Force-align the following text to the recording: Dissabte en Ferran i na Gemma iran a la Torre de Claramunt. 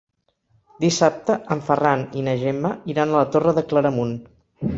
Dissabte 0.85 1.35
en 1.55 1.61
Ferran 1.67 2.01
i 2.21 2.25
na 2.29 2.33
Gemma 2.45 2.73
iran 2.95 3.15
a 3.15 3.19
la 3.21 3.29
Torre 3.37 3.55
de 3.61 3.67
Claramunt. 3.71 4.19